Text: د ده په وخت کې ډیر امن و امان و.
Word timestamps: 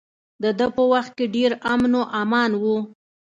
د 0.43 0.45
ده 0.57 0.67
په 0.75 0.83
وخت 0.93 1.11
کې 1.17 1.25
ډیر 1.35 1.51
امن 1.73 1.91
و 1.99 2.03
امان 2.21 2.51
و. 2.61 2.63